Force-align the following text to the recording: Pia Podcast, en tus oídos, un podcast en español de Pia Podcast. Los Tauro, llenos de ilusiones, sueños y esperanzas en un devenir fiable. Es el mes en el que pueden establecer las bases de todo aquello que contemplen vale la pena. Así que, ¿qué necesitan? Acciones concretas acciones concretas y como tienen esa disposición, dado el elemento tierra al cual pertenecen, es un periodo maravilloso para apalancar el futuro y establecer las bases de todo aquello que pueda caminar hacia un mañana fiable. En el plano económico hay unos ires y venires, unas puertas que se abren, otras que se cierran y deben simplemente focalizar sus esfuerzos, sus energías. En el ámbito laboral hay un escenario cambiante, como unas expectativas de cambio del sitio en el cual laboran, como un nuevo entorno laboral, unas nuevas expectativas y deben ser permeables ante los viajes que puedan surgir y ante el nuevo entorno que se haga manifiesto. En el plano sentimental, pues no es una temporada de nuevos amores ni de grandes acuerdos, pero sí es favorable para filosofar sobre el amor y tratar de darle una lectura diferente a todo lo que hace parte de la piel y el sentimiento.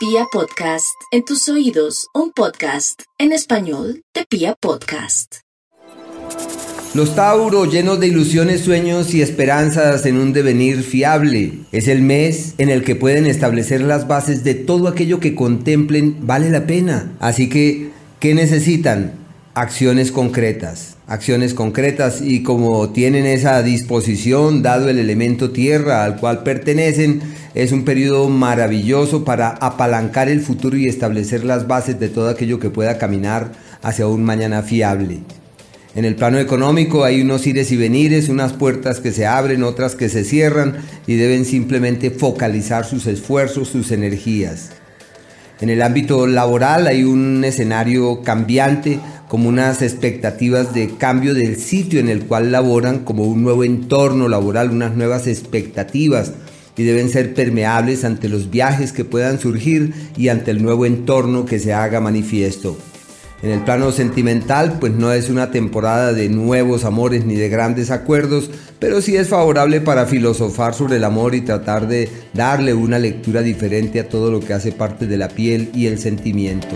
Pia 0.00 0.24
Podcast, 0.32 0.96
en 1.12 1.26
tus 1.26 1.46
oídos, 1.50 2.06
un 2.14 2.32
podcast 2.32 3.02
en 3.18 3.32
español 3.32 4.02
de 4.14 4.24
Pia 4.24 4.56
Podcast. 4.58 5.40
Los 6.94 7.14
Tauro, 7.14 7.66
llenos 7.66 8.00
de 8.00 8.06
ilusiones, 8.06 8.62
sueños 8.62 9.12
y 9.12 9.20
esperanzas 9.20 10.06
en 10.06 10.16
un 10.16 10.32
devenir 10.32 10.84
fiable. 10.84 11.52
Es 11.70 11.86
el 11.86 12.00
mes 12.00 12.54
en 12.56 12.70
el 12.70 12.82
que 12.82 12.96
pueden 12.96 13.26
establecer 13.26 13.82
las 13.82 14.08
bases 14.08 14.42
de 14.42 14.54
todo 14.54 14.88
aquello 14.88 15.20
que 15.20 15.34
contemplen 15.34 16.26
vale 16.26 16.48
la 16.48 16.66
pena. 16.66 17.12
Así 17.20 17.50
que, 17.50 17.90
¿qué 18.20 18.32
necesitan? 18.32 19.19
Acciones 19.60 20.10
concretas 20.10 20.96
acciones 21.10 21.54
concretas 21.54 22.22
y 22.22 22.44
como 22.44 22.90
tienen 22.90 23.26
esa 23.26 23.60
disposición, 23.62 24.62
dado 24.62 24.88
el 24.88 24.98
elemento 25.00 25.50
tierra 25.50 26.04
al 26.04 26.16
cual 26.16 26.44
pertenecen, 26.44 27.20
es 27.54 27.72
un 27.72 27.84
periodo 27.84 28.28
maravilloso 28.28 29.24
para 29.24 29.48
apalancar 29.48 30.28
el 30.28 30.40
futuro 30.40 30.76
y 30.76 30.86
establecer 30.86 31.44
las 31.44 31.66
bases 31.66 31.98
de 31.98 32.08
todo 32.08 32.28
aquello 32.28 32.60
que 32.60 32.70
pueda 32.70 32.96
caminar 32.96 33.50
hacia 33.82 34.06
un 34.06 34.22
mañana 34.22 34.62
fiable. 34.62 35.18
En 35.96 36.04
el 36.04 36.14
plano 36.14 36.38
económico 36.38 37.02
hay 37.02 37.20
unos 37.20 37.44
ires 37.44 37.72
y 37.72 37.76
venires, 37.76 38.28
unas 38.28 38.52
puertas 38.52 39.00
que 39.00 39.10
se 39.10 39.26
abren, 39.26 39.64
otras 39.64 39.96
que 39.96 40.08
se 40.08 40.22
cierran 40.22 40.76
y 41.08 41.16
deben 41.16 41.44
simplemente 41.44 42.12
focalizar 42.12 42.86
sus 42.86 43.08
esfuerzos, 43.08 43.66
sus 43.66 43.90
energías. 43.90 44.70
En 45.60 45.68
el 45.68 45.82
ámbito 45.82 46.26
laboral 46.26 46.86
hay 46.86 47.04
un 47.04 47.44
escenario 47.44 48.22
cambiante, 48.22 48.98
como 49.30 49.48
unas 49.48 49.80
expectativas 49.80 50.74
de 50.74 50.88
cambio 50.96 51.34
del 51.34 51.56
sitio 51.56 52.00
en 52.00 52.08
el 52.08 52.24
cual 52.24 52.50
laboran, 52.50 53.04
como 53.04 53.22
un 53.22 53.44
nuevo 53.44 53.62
entorno 53.62 54.28
laboral, 54.28 54.72
unas 54.72 54.96
nuevas 54.96 55.28
expectativas 55.28 56.32
y 56.76 56.82
deben 56.82 57.08
ser 57.10 57.32
permeables 57.32 58.04
ante 58.04 58.28
los 58.28 58.50
viajes 58.50 58.92
que 58.92 59.04
puedan 59.04 59.38
surgir 59.38 59.94
y 60.16 60.30
ante 60.30 60.50
el 60.50 60.60
nuevo 60.60 60.84
entorno 60.84 61.46
que 61.46 61.60
se 61.60 61.72
haga 61.72 62.00
manifiesto. 62.00 62.76
En 63.40 63.50
el 63.50 63.60
plano 63.60 63.92
sentimental, 63.92 64.78
pues 64.80 64.94
no 64.94 65.12
es 65.12 65.30
una 65.30 65.52
temporada 65.52 66.12
de 66.12 66.28
nuevos 66.28 66.84
amores 66.84 67.24
ni 67.24 67.36
de 67.36 67.48
grandes 67.48 67.92
acuerdos, 67.92 68.50
pero 68.80 69.00
sí 69.00 69.14
es 69.14 69.28
favorable 69.28 69.80
para 69.80 70.06
filosofar 70.06 70.74
sobre 70.74 70.96
el 70.96 71.04
amor 71.04 71.36
y 71.36 71.42
tratar 71.42 71.86
de 71.86 72.08
darle 72.34 72.74
una 72.74 72.98
lectura 72.98 73.42
diferente 73.42 74.00
a 74.00 74.08
todo 74.08 74.32
lo 74.32 74.40
que 74.40 74.54
hace 74.54 74.72
parte 74.72 75.06
de 75.06 75.18
la 75.18 75.28
piel 75.28 75.70
y 75.72 75.86
el 75.86 76.00
sentimiento. 76.00 76.74